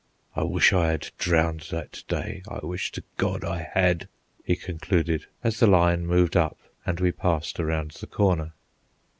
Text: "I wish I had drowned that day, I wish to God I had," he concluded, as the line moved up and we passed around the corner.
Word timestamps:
"I 0.35 0.41
wish 0.45 0.73
I 0.73 0.87
had 0.89 1.11
drowned 1.19 1.67
that 1.69 2.03
day, 2.07 2.41
I 2.47 2.65
wish 2.65 2.91
to 2.93 3.03
God 3.17 3.43
I 3.45 3.61
had," 3.71 4.07
he 4.43 4.55
concluded, 4.55 5.27
as 5.43 5.59
the 5.59 5.67
line 5.67 6.07
moved 6.07 6.35
up 6.35 6.57
and 6.87 6.99
we 6.99 7.11
passed 7.11 7.59
around 7.59 7.91
the 7.91 8.07
corner. 8.07 8.53